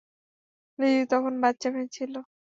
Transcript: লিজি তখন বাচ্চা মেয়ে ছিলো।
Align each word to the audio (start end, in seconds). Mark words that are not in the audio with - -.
লিজি 0.79 1.03
তখন 1.11 1.33
বাচ্চা 1.43 1.67
মেয়ে 1.73 1.93
ছিলো। 1.95 2.19